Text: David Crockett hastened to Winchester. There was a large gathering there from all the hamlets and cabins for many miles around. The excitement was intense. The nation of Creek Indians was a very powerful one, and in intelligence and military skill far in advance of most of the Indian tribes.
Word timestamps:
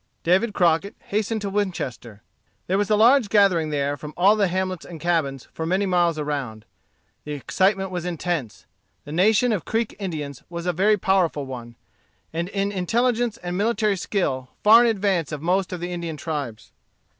David 0.23 0.55
Crockett 0.55 0.95
hastened 0.99 1.41
to 1.41 1.49
Winchester. 1.51 2.23
There 2.65 2.79
was 2.79 2.89
a 2.89 2.95
large 2.95 3.29
gathering 3.29 3.69
there 3.69 3.95
from 3.95 4.15
all 4.17 4.35
the 4.35 4.47
hamlets 4.47 4.83
and 4.83 4.99
cabins 4.99 5.47
for 5.53 5.63
many 5.63 5.85
miles 5.85 6.17
around. 6.17 6.65
The 7.23 7.33
excitement 7.33 7.91
was 7.91 8.03
intense. 8.03 8.65
The 9.05 9.11
nation 9.11 9.51
of 9.53 9.63
Creek 9.63 9.95
Indians 9.99 10.41
was 10.49 10.65
a 10.65 10.73
very 10.73 10.97
powerful 10.97 11.45
one, 11.45 11.75
and 12.33 12.49
in 12.49 12.71
intelligence 12.71 13.37
and 13.43 13.55
military 13.55 13.95
skill 13.95 14.49
far 14.63 14.83
in 14.83 14.89
advance 14.89 15.31
of 15.31 15.43
most 15.43 15.71
of 15.71 15.79
the 15.79 15.91
Indian 15.93 16.17
tribes. 16.17 16.71